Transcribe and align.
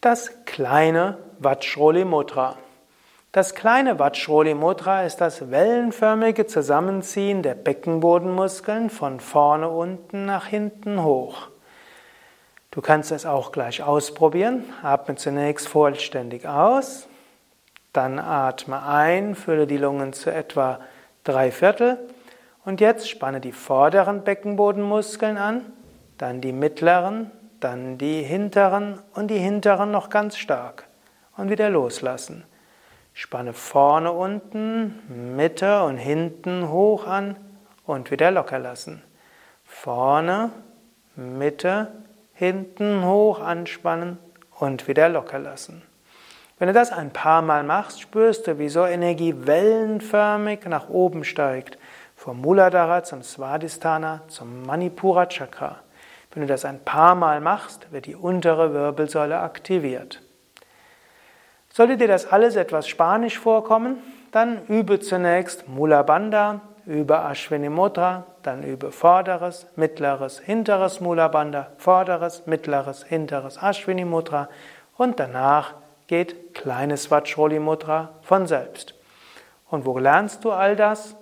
Das 0.00 0.30
kleine 0.44 1.18
Vajroli 1.40 2.04
Mudra. 2.04 2.56
Das 3.32 3.56
kleine 3.56 3.98
Vajroli 3.98 4.54
Mudra 4.54 5.02
ist 5.02 5.16
das 5.16 5.50
wellenförmige 5.50 6.46
Zusammenziehen 6.46 7.42
der 7.42 7.56
Beckenbodenmuskeln 7.56 8.90
von 8.90 9.18
vorne 9.18 9.68
unten 9.68 10.24
nach 10.24 10.46
hinten 10.46 11.02
hoch. 11.02 11.48
Du 12.70 12.80
kannst 12.80 13.10
es 13.10 13.26
auch 13.26 13.50
gleich 13.50 13.82
ausprobieren. 13.82 14.64
Atme 14.84 15.16
zunächst 15.16 15.66
vollständig 15.66 16.46
aus, 16.46 17.08
dann 17.92 18.20
atme 18.20 18.84
ein, 18.86 19.34
fülle 19.34 19.66
die 19.66 19.78
Lungen 19.78 20.12
zu 20.12 20.32
etwa 20.32 20.78
drei 21.24 21.50
Viertel 21.50 21.98
und 22.64 22.80
jetzt 22.80 23.10
spanne 23.10 23.40
die 23.40 23.50
vorderen 23.50 24.22
Beckenbodenmuskeln 24.22 25.36
an, 25.36 25.72
dann 26.18 26.40
die 26.40 26.52
mittleren, 26.52 27.32
dann 27.60 27.98
die 27.98 28.22
hinteren 28.22 29.00
und 29.14 29.28
die 29.28 29.38
hinteren 29.38 29.90
noch 29.90 30.10
ganz 30.10 30.36
stark. 30.36 30.84
Und 31.36 31.50
wieder 31.50 31.70
loslassen. 31.70 32.44
Spanne 33.14 33.52
vorne 33.52 34.12
unten, 34.12 35.34
Mitte 35.36 35.82
und 35.82 35.96
hinten 35.96 36.68
hoch 36.68 37.06
an 37.06 37.36
und 37.84 38.10
wieder 38.10 38.30
locker 38.30 38.58
lassen. 38.58 39.02
Vorne, 39.64 40.50
Mitte, 41.16 41.92
hinten 42.34 43.04
hoch 43.04 43.40
anspannen 43.40 44.18
und 44.58 44.86
wieder 44.86 45.08
locker 45.08 45.38
lassen. 45.38 45.82
Wenn 46.58 46.68
du 46.68 46.74
das 46.74 46.92
ein 46.92 47.12
paar 47.12 47.42
Mal 47.42 47.62
machst, 47.62 48.00
spürst 48.00 48.46
du, 48.46 48.58
wie 48.58 48.68
so 48.68 48.84
Energie 48.84 49.34
wellenförmig 49.36 50.64
nach 50.66 50.88
oben 50.88 51.24
steigt. 51.24 51.78
Vom 52.16 52.40
Muladhara 52.40 53.04
zum 53.04 53.22
Svadhisthana 53.22 54.22
zum 54.28 54.62
Manipura 54.62 55.26
Chakra. 55.26 55.76
Wenn 56.32 56.42
du 56.42 56.46
das 56.46 56.64
ein 56.64 56.84
paar 56.84 57.14
Mal 57.14 57.40
machst, 57.40 57.90
wird 57.90 58.06
die 58.06 58.14
untere 58.14 58.72
Wirbelsäule 58.72 59.38
aktiviert. 59.40 60.22
Sollte 61.70 61.96
dir 61.96 62.08
das 62.08 62.30
alles 62.30 62.56
etwas 62.56 62.88
spanisch 62.88 63.38
vorkommen, 63.38 63.98
dann 64.32 64.66
übe 64.66 65.00
zunächst 65.00 65.68
Mula 65.68 66.02
Bandha, 66.02 66.60
übe 66.86 67.18
Ashwini 67.18 67.68
Mudra, 67.68 68.26
dann 68.42 68.62
übe 68.62 68.92
vorderes, 68.92 69.66
mittleres, 69.76 70.38
hinteres 70.38 71.00
Mula 71.00 71.28
Bandha, 71.28 71.68
vorderes, 71.76 72.46
mittleres, 72.46 73.04
hinteres 73.04 73.62
Ashwini 73.62 74.04
Mudra 74.04 74.48
und 74.96 75.20
danach 75.20 75.74
geht 76.08 76.54
kleines 76.54 77.10
Vajroli 77.10 77.58
Mudra 77.58 78.14
von 78.22 78.46
selbst. 78.46 78.94
Und 79.70 79.84
wo 79.84 79.98
lernst 79.98 80.44
du 80.44 80.50
all 80.50 80.76
das? 80.76 81.14